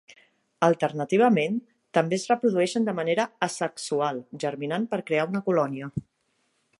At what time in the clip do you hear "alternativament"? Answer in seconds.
0.67-1.59